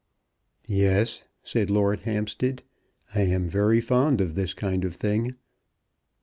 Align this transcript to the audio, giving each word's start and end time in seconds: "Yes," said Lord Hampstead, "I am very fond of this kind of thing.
"Yes," 0.65 1.21
said 1.43 1.69
Lord 1.69 1.99
Hampstead, 1.99 2.63
"I 3.13 3.21
am 3.21 3.47
very 3.47 3.79
fond 3.79 4.19
of 4.19 4.33
this 4.33 4.55
kind 4.55 4.83
of 4.83 4.95
thing. 4.95 5.35